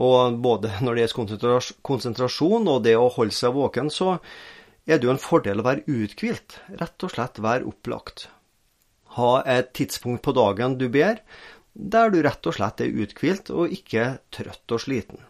Og 0.00 0.38
både 0.40 0.70
når 0.84 0.96
det 0.96 1.04
gjelder 1.04 1.70
konsentrasjon 1.86 2.68
og 2.70 2.82
det 2.86 2.96
å 2.96 3.10
holde 3.12 3.34
seg 3.34 3.56
våken, 3.56 3.90
så 3.90 4.18
er 4.86 4.98
det 4.98 5.08
jo 5.08 5.14
en 5.14 5.22
fordel 5.22 5.60
å 5.60 5.66
være 5.66 5.84
uthvilt. 5.90 6.60
Rett 6.80 7.06
og 7.06 7.12
slett 7.12 7.42
være 7.42 7.66
opplagt. 7.68 8.28
Ha 9.18 9.40
et 9.42 9.72
tidspunkt 9.74 10.22
på 10.22 10.34
dagen 10.36 10.78
du 10.78 10.86
ber, 10.88 11.20
der 11.74 12.12
du 12.14 12.20
rett 12.22 12.46
og 12.46 12.56
slett 12.56 12.80
er 12.82 12.94
uthvilt 12.94 13.50
og 13.50 13.74
ikke 13.74 14.20
trøtt 14.34 14.74
og 14.74 14.82
sliten. 14.86 15.20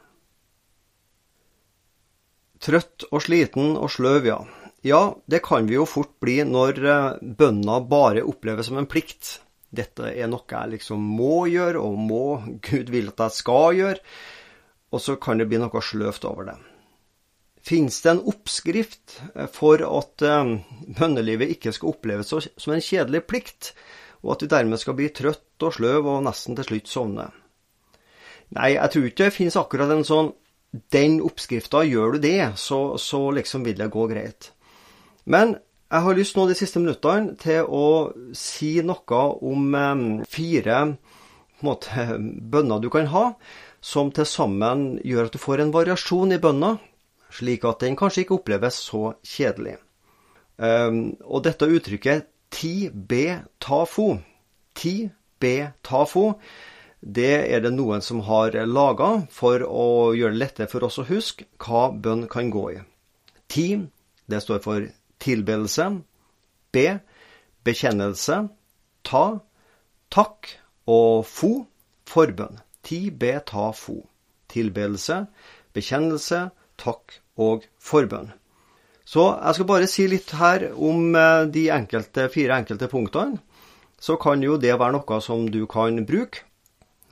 Trøtt 2.60 3.06
og 3.08 3.22
sliten 3.24 3.76
og 3.80 3.88
sløv, 3.92 4.26
ja. 4.28 4.40
Ja, 4.84 5.16
det 5.28 5.42
kan 5.44 5.66
vi 5.68 5.76
jo 5.76 5.86
fort 5.88 6.12
bli 6.24 6.38
når 6.44 6.78
eh, 6.80 7.18
bønna 7.20 7.80
bare 7.84 8.24
oppleves 8.24 8.68
som 8.68 8.78
en 8.80 8.88
plikt. 8.88 9.40
Dette 9.70 10.10
er 10.10 10.26
noe 10.30 10.46
jeg 10.50 10.74
liksom 10.74 11.02
må 11.16 11.46
gjøre, 11.50 11.78
og 11.78 11.98
må 11.98 12.24
Gud 12.66 12.90
vil 12.90 13.12
at 13.12 13.26
jeg 13.28 13.38
skal 13.42 13.78
gjøre 13.78 14.00
og 14.90 15.02
så 15.02 15.16
kan 15.22 15.38
det 15.38 15.48
bli 15.50 15.60
noe 15.62 15.82
sløvt 15.84 16.26
over 16.28 16.50
det. 16.50 16.56
Fins 17.60 18.00
det 18.02 18.14
en 18.14 18.22
oppskrift 18.30 19.18
eh, 19.34 19.48
for 19.52 19.82
at 19.84 20.24
eh, 20.26 20.54
bønnelivet 20.98 21.54
ikke 21.54 21.74
skal 21.76 21.92
oppleves 21.92 22.32
som 22.32 22.74
en 22.74 22.84
kjedelig 22.84 23.22
plikt, 23.28 23.72
og 24.24 24.34
at 24.34 24.42
du 24.42 24.50
dermed 24.52 24.80
skal 24.80 24.96
bli 24.98 25.10
trøtt 25.14 25.64
og 25.64 25.76
sløv 25.76 26.08
og 26.08 26.24
nesten 26.26 26.58
til 26.58 26.70
slutt 26.70 26.90
sovne? 26.90 27.28
Nei, 28.56 28.74
jeg 28.74 28.92
tror 28.92 29.06
ikke 29.06 29.28
det 29.28 29.36
finnes 29.36 29.58
akkurat 29.60 29.92
en 29.94 30.06
sånn 30.06 30.32
den 30.94 31.18
oppskrifta, 31.26 31.82
gjør 31.86 32.14
du 32.14 32.24
det, 32.24 32.52
så, 32.58 32.96
så, 32.98 33.24
liksom 33.34 33.64
vil 33.66 33.78
det 33.78 33.90
gå 33.90 34.04
greit. 34.10 34.52
Men 35.26 35.56
jeg 35.90 36.06
har 36.06 36.14
lyst 36.14 36.36
nå 36.38 36.46
de 36.46 36.54
siste 36.54 36.78
minuttene 36.78 37.34
til 37.40 37.66
å 37.66 37.86
si 38.36 38.76
noe 38.86 39.22
om 39.42 39.74
fire 40.30 40.78
måte, 41.66 42.06
bønner 42.52 42.82
du 42.82 42.90
kan 42.94 43.10
ha, 43.10 43.24
som 43.80 44.12
til 44.14 44.28
sammen 44.28 45.00
gjør 45.02 45.28
at 45.28 45.34
du 45.34 45.42
får 45.42 45.64
en 45.64 45.74
variasjon 45.74 46.36
i 46.36 46.40
bønna, 46.42 46.76
slik 47.34 47.64
at 47.66 47.82
den 47.82 47.98
kanskje 47.98 48.24
ikke 48.24 48.38
oppleves 48.38 48.78
så 48.86 49.14
kjedelig. 49.26 49.78
Og 50.60 51.40
dette 51.46 51.68
uttrykket 51.70 52.28
ti-be-ta-fo. 52.52 54.08
Ti-be-ta-fo. 54.76 56.24
det 57.00 57.48
er 57.48 57.62
det 57.64 57.70
noen 57.72 58.02
som 58.04 58.20
har 58.26 58.52
laga 58.68 59.22
for 59.32 59.62
å 59.64 60.12
gjøre 60.12 60.34
det 60.34 60.40
lettere 60.42 60.68
for 60.68 60.84
oss 60.84 60.98
å 61.00 61.06
huske 61.08 61.46
hva 61.56 61.88
bønn 61.90 62.26
kan 62.28 62.50
gå 62.52 62.64
i. 62.74 62.80
Ti, 63.48 63.80
det 64.28 64.42
står 64.44 64.60
for 64.60 64.84
tilbedelse. 65.22 65.86
Be, 66.74 66.86
bekjennelse. 67.66 68.42
Ta, 69.06 69.24
takk. 70.12 70.54
Og 70.90 71.22
fo, 71.28 71.52
forbønn. 72.08 72.58
Ti, 72.86 73.10
be, 73.10 73.36
ta, 73.46 73.70
fo. 73.76 74.00
Tilbedelse, 74.50 75.24
bekjennelse, 75.76 76.48
takk 76.80 77.20
og 77.38 77.66
forbønn. 77.78 78.32
Så 79.10 79.24
jeg 79.34 79.56
skal 79.56 79.66
bare 79.66 79.88
si 79.90 80.06
litt 80.10 80.32
her 80.38 80.68
om 80.74 81.14
eh, 81.18 81.46
de 81.50 81.64
enkelte, 81.74 82.28
fire 82.30 82.60
enkelte 82.60 82.88
punktene. 82.90 83.40
Så 84.00 84.16
kan 84.22 84.42
jo 84.42 84.56
det 84.60 84.72
være 84.78 84.96
noe 84.96 85.18
som 85.22 85.48
du 85.52 85.64
kan 85.70 85.98
bruke 86.08 86.46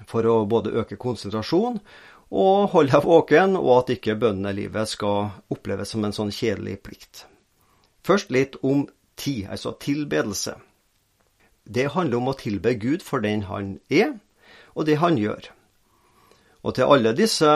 for 0.09 0.25
å 0.25 0.45
både 0.49 0.73
øke 0.79 0.97
konsentrasjon 1.01 1.81
og 2.29 2.69
holde 2.75 2.93
deg 2.93 3.05
våken, 3.09 3.57
og 3.57 3.73
at 3.81 3.93
ikke 3.97 4.17
bønnelivet 4.21 4.91
skal 4.91 5.31
oppleves 5.53 5.95
som 5.95 6.05
en 6.05 6.15
sånn 6.15 6.33
kjedelig 6.33 6.79
plikt. 6.85 7.25
Først 8.09 8.33
litt 8.33 8.57
om 8.65 8.87
tid, 9.21 9.51
altså 9.53 9.75
tilbedelse. 9.83 10.55
Det 11.69 11.91
handler 11.93 12.23
om 12.23 12.31
å 12.33 12.39
tilbe 12.41 12.73
Gud 12.81 13.05
for 13.05 13.21
den 13.21 13.45
han 13.51 13.75
er, 13.93 14.15
og 14.73 14.87
det 14.89 14.97
han 15.03 15.19
gjør. 15.21 15.51
Og 16.65 16.75
til 16.75 16.91
alle 16.91 17.13
disse 17.17 17.49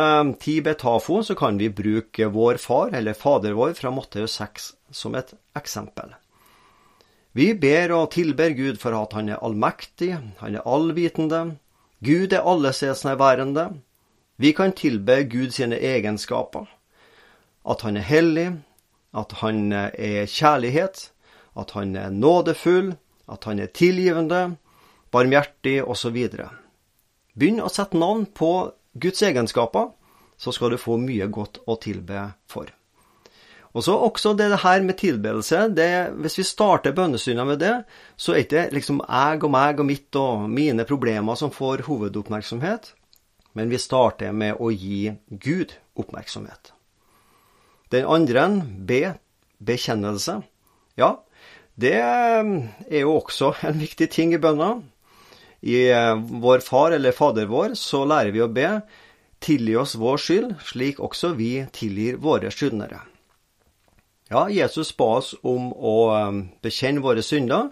ti 0.43 0.59
betafo 0.65 1.23
så 1.27 1.35
kan 1.39 1.57
vi 1.59 1.71
bruke 1.73 2.29
vår 2.35 2.61
far, 2.61 2.93
eller 2.95 3.17
Fader 3.17 3.57
vår, 3.57 3.73
fra 3.79 3.91
Matteus 3.95 4.37
6 4.39 4.69
som 4.93 5.17
et 5.17 5.33
eksempel. 5.59 6.13
Vi 7.33 7.55
ber 7.57 7.95
og 7.97 8.11
tilber 8.13 8.53
Gud 8.53 8.77
for 8.77 8.93
at 8.99 9.17
han 9.17 9.31
er 9.33 9.41
allmektig, 9.41 10.13
han 10.39 10.59
er 10.59 10.69
allvitende, 10.69 11.57
Gud 12.05 12.35
er 12.35 12.45
allestedsnærværende. 12.45 13.71
Vi 14.37 14.53
kan 14.53 14.73
tilbe 14.77 15.23
Gud 15.31 15.55
sine 15.55 15.79
egenskaper. 15.79 16.67
At 17.65 17.85
han 17.87 17.97
er 17.97 18.05
hellig, 18.05 18.49
at 19.13 19.33
han 19.43 19.73
er 19.73 20.27
kjærlighet, 20.31 21.11
at 21.59 21.73
han 21.77 21.97
er 21.97 22.11
nådefull, 22.11 22.95
at 23.33 23.45
han 23.45 23.61
er 23.61 23.73
tilgivende, 23.73 24.57
barmhjertig 25.13 25.83
osv. 25.85 26.17
Begynn 27.37 27.61
å 27.61 27.73
sette 27.73 28.01
navn 28.01 28.27
på 28.27 28.53
Guds 29.01 29.23
egenskaper, 29.25 29.91
så 30.41 30.53
skal 30.53 30.73
du 30.73 30.81
få 30.81 30.97
mye 31.01 31.29
godt 31.33 31.61
å 31.69 31.77
tilbe 31.81 32.33
for. 32.51 32.73
Og 33.73 33.85
så 33.87 33.95
også 33.97 34.35
det 34.37 34.51
her 34.65 34.83
med 34.85 34.99
tilbedelse. 35.01 35.69
Det, 35.73 35.93
hvis 36.21 36.37
vi 36.41 36.45
starter 36.45 36.93
bønnestunder 36.93 37.47
med 37.49 37.63
det, 37.63 37.77
så 38.21 38.35
er 38.35 38.43
det 38.43 38.67
ikke 38.67 38.77
liksom 38.77 39.01
jeg 39.07 39.45
og 39.47 39.55
meg 39.55 39.81
og 39.81 39.89
mitt 39.89 40.19
og 40.21 40.45
mine 40.53 40.85
problemer 40.89 41.39
som 41.41 41.55
får 41.55 41.87
hovedoppmerksomhet, 41.87 42.93
men 43.57 43.73
vi 43.73 43.81
starter 43.81 44.33
med 44.37 44.61
å 44.61 44.69
gi 44.73 45.15
Gud 45.29 45.73
oppmerksomhet. 45.97 46.73
Den 47.93 48.09
andre, 48.09 48.47
be, 48.89 49.03
bekjennelse. 49.61 50.41
Ja, 50.97 51.19
det 51.77 51.95
er 51.99 53.01
jo 53.03 53.19
også 53.19 53.53
en 53.69 53.81
viktig 53.83 54.11
ting 54.13 54.35
i 54.35 54.41
bønna. 54.41 54.75
I 55.63 55.79
eh, 55.95 56.17
Vår 56.43 56.65
Far 56.67 56.97
eller 56.97 57.15
Fader 57.15 57.47
vår 57.47 57.77
så 57.79 58.03
lærer 58.09 58.33
vi 58.35 58.43
å 58.43 58.51
be 58.51 58.81
tilgi 59.43 59.77
oss 59.79 59.95
vår 59.99 60.19
skyld, 60.23 60.55
slik 60.67 61.01
også 61.03 61.35
vi 61.39 61.53
tilgir 61.75 62.19
våre 62.23 62.51
skyldnere. 62.55 63.03
Ja, 64.33 64.47
Jesus 64.49 64.95
ba 64.97 65.19
oss 65.19 65.35
om 65.45 65.73
å 65.77 65.97
um, 66.15 66.39
bekjenne 66.65 67.03
våre 67.05 67.23
synder 67.27 67.69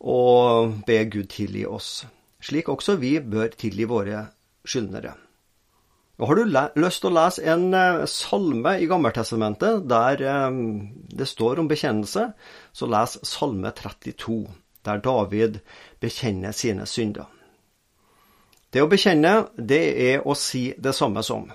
og 0.00 0.82
be 0.86 0.98
Gud 1.12 1.30
tilgi 1.32 1.64
oss, 1.64 2.04
slik 2.44 2.68
også 2.68 2.98
vi 3.00 3.14
bør 3.22 3.54
tilgi 3.56 3.86
våre 3.88 4.26
skyldnere. 4.68 5.14
Og 6.20 6.28
Har 6.28 6.36
du 6.36 6.44
lyst 6.76 7.00
til 7.00 7.08
å 7.08 7.16
lese 7.16 7.44
en 7.48 7.70
uh, 7.72 8.04
salme 8.04 8.74
i 8.76 8.88
Gammeltestamentet 8.90 9.86
der 9.88 10.20
um, 10.52 10.90
det 11.08 11.24
står 11.30 11.62
om 11.62 11.68
bekjennelse, 11.70 12.26
så 12.76 12.88
les 12.92 13.16
Salme 13.24 13.72
32, 13.72 14.42
der 14.84 15.00
David 15.00 15.62
bekjenner 16.00 16.52
sine 16.52 16.84
synder. 16.84 17.30
Det 18.70 18.84
å 18.84 18.90
bekjenne, 18.90 19.46
det 19.56 19.80
er 20.12 20.28
å 20.28 20.36
si 20.36 20.68
det 20.76 20.92
samme 20.94 21.24
som. 21.24 21.48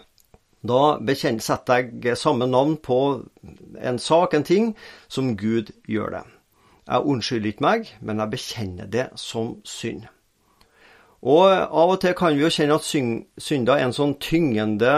Da 0.65 0.97
setter 1.21 1.86
jeg 2.01 2.17
samme 2.17 2.49
navn 2.49 2.80
på 2.82 2.99
en 3.78 4.01
sak, 4.01 4.34
en 4.34 4.43
ting, 4.43 4.73
som 5.08 5.36
Gud 5.38 5.69
gjør 5.88 6.17
det. 6.17 6.23
Jeg 6.89 7.06
unnskylder 7.06 7.54
ikke 7.54 7.67
meg, 7.69 7.93
men 8.01 8.19
jeg 8.19 8.34
bekjenner 8.34 8.89
det 8.89 9.08
som 9.21 9.60
synd. 9.63 10.10
Og 11.26 11.50
av 11.50 11.90
og 11.96 12.00
til 12.04 12.14
kan 12.18 12.36
vi 12.38 12.44
jo 12.44 12.52
kjenne 12.54 12.78
at 12.78 12.86
synda 12.86 13.76
er 13.80 13.88
en 13.88 13.96
sånn 13.96 14.14
tyngende 14.22 14.94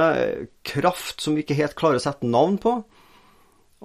kraft 0.68 1.24
som 1.24 1.38
vi 1.38 1.46
ikke 1.46 1.56
helt 1.62 1.78
klarer 1.80 2.02
å 2.02 2.04
sette 2.04 2.28
navn 2.28 2.58
på. 2.60 2.74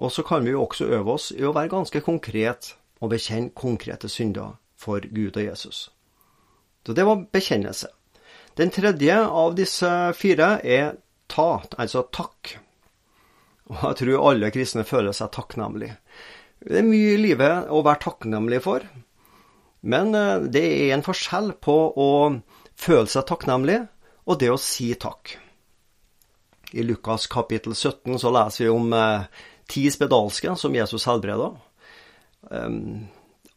Og 0.02 0.10
så 0.10 0.24
kan 0.26 0.42
vi 0.42 0.54
jo 0.54 0.64
også 0.64 0.88
øve 0.90 1.14
oss 1.14 1.30
i 1.36 1.44
å 1.46 1.52
være 1.54 1.70
ganske 1.70 2.02
konkret 2.02 2.72
og 3.02 3.12
bekjenne 3.12 3.54
konkrete 3.54 4.10
synder 4.10 4.56
for 4.78 5.04
Gud 5.04 5.36
og 5.36 5.44
Jesus. 5.44 5.84
Så 6.82 6.96
det 6.98 7.06
var 7.06 7.22
bekjennelse. 7.30 7.92
Den 8.58 8.72
tredje 8.74 9.14
av 9.22 9.54
disse 9.56 9.90
fire 10.18 10.56
er 10.66 10.96
ta, 11.30 11.62
altså 11.78 12.02
takk. 12.10 12.56
Og 13.70 13.78
jeg 13.86 14.00
tror 14.02 14.26
alle 14.32 14.50
kristne 14.52 14.84
føler 14.84 15.14
seg 15.16 15.30
takknemlige. 15.32 15.94
Det 16.62 16.82
er 16.82 16.86
mye 16.86 17.14
i 17.14 17.22
livet 17.22 17.70
å 17.70 17.80
være 17.86 18.02
takknemlig 18.02 18.60
for, 18.66 18.84
men 19.82 20.14
eh, 20.14 20.44
det 20.54 20.62
er 20.62 20.94
en 20.96 21.04
forskjell 21.06 21.54
på 21.62 21.76
å 21.98 22.10
føle 22.78 23.10
seg 23.10 23.26
takknemlig 23.28 23.80
og 24.26 24.38
det 24.40 24.52
å 24.52 24.60
si 24.60 24.92
takk. 24.94 25.36
I 26.72 26.84
Lukas 26.86 27.26
kapittel 27.30 27.74
17 27.74 28.16
så 28.22 28.32
leser 28.32 28.66
vi 28.66 28.72
om 28.72 28.92
eh, 28.96 29.28
ti 29.68 29.84
spedalske 29.92 30.54
som 30.58 30.74
Jesus 30.74 31.06
helbreda. 31.08 31.52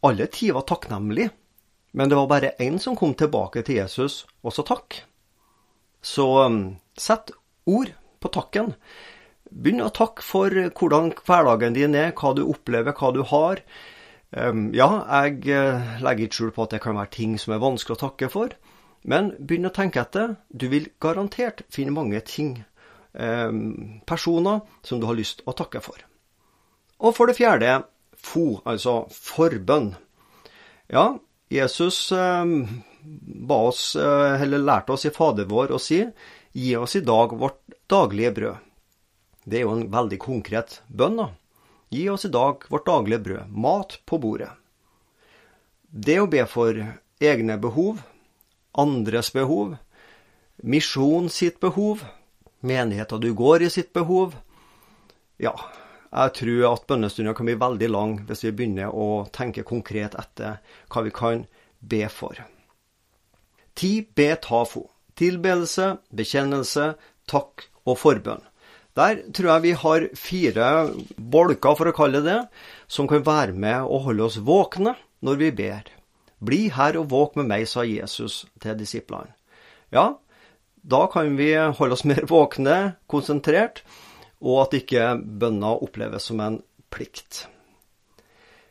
Alle 0.06 0.26
ti 0.30 0.52
var 0.54 0.62
takknemlige, 0.68 1.32
men 1.98 2.08
det 2.08 2.16
var 2.16 2.28
bare 2.30 2.52
én 2.62 2.76
som 2.78 2.94
kom 2.96 3.16
tilbake 3.18 3.64
til 3.66 3.80
Jesus 3.80 4.20
og 4.46 4.54
sa 4.54 4.62
takk. 4.64 5.00
Så 6.06 6.26
sett 6.94 7.32
ord 7.66 7.90
på 8.22 8.30
takken. 8.32 8.72
Begynn 9.50 9.84
å 9.84 9.92
takke 9.94 10.24
for 10.24 10.50
hvordan 10.50 11.12
hverdagen 11.26 11.76
din 11.76 11.94
er, 11.98 12.14
hva 12.16 12.32
du 12.36 12.44
opplever, 12.46 12.94
hva 12.96 13.12
du 13.14 13.22
har. 13.26 13.62
Ja, 14.36 14.88
jeg 15.24 15.46
uh, 15.48 15.92
legger 16.04 16.26
ikke 16.26 16.36
skjul 16.36 16.52
på 16.52 16.66
at 16.66 16.74
det 16.74 16.82
kan 16.84 16.98
være 16.98 17.14
ting 17.14 17.38
som 17.40 17.54
er 17.56 17.62
vanskelig 17.62 17.96
å 17.96 18.02
takke 18.02 18.28
for, 18.32 18.52
men 19.08 19.30
begynn 19.38 19.70
å 19.70 19.72
tenke 19.72 20.02
etter. 20.02 20.34
Du 20.52 20.68
vil 20.68 20.90
garantert 21.00 21.62
finne 21.72 21.94
mange 21.94 22.20
ting, 22.26 22.58
personer, 24.04 24.58
som 24.84 25.00
du 25.00 25.06
har 25.08 25.16
lyst 25.16 25.40
å 25.48 25.54
takke 25.56 25.80
for. 25.80 25.96
Og 27.00 27.14
for 27.16 27.30
det 27.30 27.38
fjerde, 27.38 27.78
fo, 28.12 28.58
altså 28.68 29.06
forbønn. 29.08 29.94
Ja, 30.92 31.14
Jesus 31.48 32.10
ba 33.16 33.58
oss, 33.70 33.96
uh, 33.96 34.42
eller 34.42 34.62
lærte 34.62 34.94
oss 34.96 35.06
i 35.06 35.14
Fader 35.14 35.48
vår 35.50 35.74
å 35.76 35.82
si 35.82 36.02
Gi 36.56 36.72
oss 36.80 36.96
i 36.96 37.04
dag 37.04 37.34
vårt 37.36 37.60
daglige 37.90 38.32
brød. 38.32 38.62
Det 39.44 39.58
er 39.58 39.66
jo 39.66 39.74
en 39.74 39.90
veldig 39.92 40.18
konkret 40.18 40.78
bønn, 40.88 41.18
da. 41.20 41.26
Gi 41.90 42.08
oss 42.10 42.24
i 42.24 42.28
dag 42.28 42.62
vårt 42.68 42.86
daglige 42.86 43.18
brød, 43.18 43.50
mat 43.50 43.98
på 44.04 44.18
bordet. 44.18 44.50
Det 45.86 46.18
å 46.20 46.28
be 46.30 46.42
for 46.50 46.78
egne 47.22 47.56
behov, 47.62 48.02
andres 48.76 49.30
behov, 49.32 49.76
misjon 50.62 51.30
sitt 51.30 51.60
behov, 51.62 52.02
menigheta 52.60 53.18
du 53.22 53.30
går 53.36 53.62
i 53.62 53.70
sitt 53.70 53.92
behov 53.92 54.34
Ja, 55.38 55.52
jeg 56.10 56.32
tror 56.38 56.62
at 56.72 56.86
bønnestunda 56.88 57.34
kan 57.36 57.46
bli 57.46 57.54
veldig 57.60 57.88
lang 57.92 58.14
hvis 58.26 58.46
vi 58.46 58.54
begynner 58.56 58.88
å 58.88 59.26
tenke 59.28 59.66
konkret 59.68 60.16
etter 60.16 60.58
hva 60.88 61.02
vi 61.04 61.12
kan 61.14 61.44
be 61.78 62.06
for. 62.08 62.40
Ti 63.76 63.92
be 64.16 64.30
tafo 64.40 64.86
tilbedelse, 65.16 65.96
bekjennelse, 66.16 66.94
takk 67.28 67.66
og 67.86 67.98
forbønn. 68.00 68.44
Der 68.96 69.18
tror 69.36 69.50
jeg 69.50 69.64
vi 69.66 69.72
har 69.76 70.06
fire 70.16 70.68
bolker, 71.16 71.76
for 71.76 71.90
å 71.90 71.96
kalle 71.96 72.22
det, 72.24 72.38
som 72.88 73.08
kan 73.10 73.24
være 73.26 73.52
med 73.52 73.84
og 73.84 74.06
holde 74.08 74.28
oss 74.28 74.38
våkne 74.40 74.94
når 75.26 75.40
vi 75.42 75.50
ber. 75.58 75.90
Bli 76.40 76.66
her 76.72 76.96
og 77.00 77.10
våk 77.12 77.36
med 77.40 77.50
meg, 77.50 77.66
sa 77.68 77.84
Jesus 77.84 78.44
til 78.62 78.76
disiplene. 78.78 79.34
Ja, 79.92 80.16
da 80.86 81.06
kan 81.12 81.36
vi 81.36 81.52
holde 81.56 81.96
oss 81.96 82.06
mer 82.08 82.24
våkne, 82.28 82.96
konsentrert, 83.10 83.82
og 84.40 84.66
at 84.66 84.78
ikke 84.80 85.14
bønna 85.16 85.74
oppleves 85.82 86.28
som 86.30 86.40
en 86.44 86.60
plikt. 86.92 87.46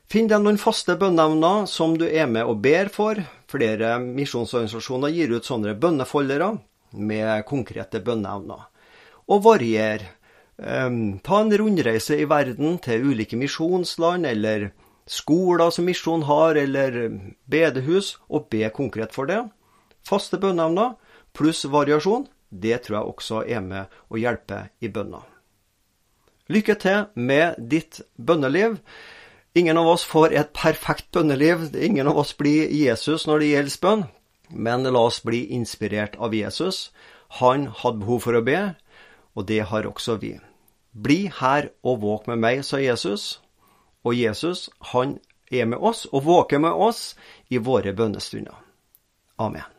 Finn 0.05 0.29
deg 0.29 0.43
noen 0.43 0.59
faste 0.61 0.93
bønneevner 1.01 1.65
som 1.69 1.95
du 1.97 2.05
er 2.05 2.29
med 2.29 2.45
og 2.45 2.61
ber 2.61 2.91
for. 2.93 3.17
Flere 3.49 3.97
misjonsorganisasjoner 4.03 5.13
gir 5.13 5.33
ut 5.33 5.45
sånne 5.45 5.73
bønnefoldere. 5.77 6.55
med 6.95 7.43
konkrete 7.43 7.99
bønneevner. 7.99 8.69
Og 9.27 9.43
variere. 9.45 10.11
Um, 10.55 11.19
ta 11.19 11.41
en 11.41 11.51
rundreise 11.51 12.15
i 12.15 12.27
verden 12.29 12.77
til 12.79 13.09
ulike 13.11 13.35
misjonsland 13.35 14.25
eller 14.29 14.69
skoler 15.05 15.69
som 15.69 15.85
misjon 15.85 16.23
har, 16.25 16.55
eller 16.55 16.95
bedehus, 17.45 18.15
og 18.29 18.47
be 18.49 18.69
konkret 18.73 19.13
for 19.13 19.29
det. 19.29 19.41
Faste 20.05 20.39
bønneevner 20.41 20.95
pluss 21.35 21.65
variasjon, 21.67 22.27
det 22.49 22.85
tror 22.85 22.97
jeg 22.97 23.11
også 23.11 23.43
er 23.43 23.63
med 23.65 23.99
å 24.09 24.19
hjelpe 24.21 24.67
i 24.79 24.89
bønna. 24.89 25.21
Lykke 26.47 26.75
til 26.77 27.07
med 27.17 27.57
ditt 27.57 28.01
bønneliv. 28.21 28.77
Ingen 29.57 29.79
av 29.81 29.87
oss 29.95 30.03
får 30.05 30.35
et 30.35 30.53
perfekt 30.53 31.09
bønneliv. 31.15 31.71
Ingen 31.73 32.07
av 32.07 32.19
oss 32.21 32.35
blir 32.37 32.69
Jesus 32.69 33.25
når 33.25 33.41
det 33.41 33.49
gjelder 33.49 33.81
bønn. 33.81 34.03
Men 34.49 34.85
la 34.85 35.01
oss 35.09 35.23
bli 35.25 35.41
inspirert 35.57 36.15
av 36.21 36.35
Jesus. 36.37 36.91
Han 37.41 37.65
hadde 37.81 38.03
behov 38.03 38.21
for 38.27 38.37
å 38.37 38.43
be, 38.45 38.75
og 39.35 39.47
det 39.47 39.61
har 39.69 39.87
også 39.87 40.17
vi. 40.21 40.37
Bli 40.91 41.27
her 41.41 41.69
og 41.83 42.01
våk 42.01 42.27
med 42.31 42.39
meg, 42.39 42.63
sa 42.63 42.79
Jesus. 42.79 43.41
Og 44.05 44.15
Jesus, 44.15 44.69
han 44.93 45.17
er 45.51 45.67
med 45.67 45.77
oss 45.77 46.05
og 46.11 46.25
våker 46.25 46.61
med 46.63 46.71
oss 46.71 47.15
i 47.49 47.57
våre 47.57 47.93
bønnestunder. 47.93 48.55
Amen. 49.37 49.74